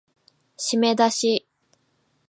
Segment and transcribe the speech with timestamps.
[0.57, 1.45] しめだし